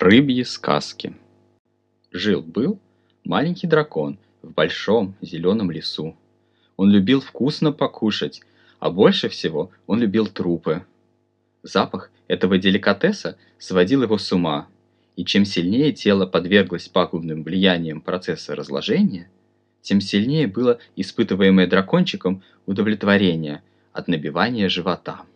Рыбьи 0.00 0.44
сказки. 0.44 1.14
Жил-был 2.10 2.78
маленький 3.22 3.66
дракон 3.66 4.18
в 4.40 4.50
большом 4.50 5.14
зеленом 5.20 5.70
лесу. 5.70 6.16
Он 6.78 6.90
любил 6.90 7.20
вкусно 7.20 7.70
покушать, 7.70 8.40
а 8.78 8.90
больше 8.90 9.28
всего 9.28 9.70
он 9.86 10.00
любил 10.00 10.26
трупы. 10.26 10.86
Запах 11.62 12.10
этого 12.28 12.56
деликатеса 12.56 13.36
сводил 13.58 14.02
его 14.02 14.16
с 14.16 14.32
ума, 14.32 14.68
и 15.16 15.24
чем 15.26 15.44
сильнее 15.44 15.92
тело 15.92 16.24
подверглось 16.24 16.88
пагубным 16.88 17.42
влияниям 17.42 18.00
процесса 18.00 18.56
разложения, 18.56 19.30
тем 19.82 20.00
сильнее 20.00 20.46
было 20.46 20.78
испытываемое 20.96 21.66
дракончиком 21.66 22.42
удовлетворение 22.64 23.62
от 23.92 24.08
набивания 24.08 24.70
живота. 24.70 25.26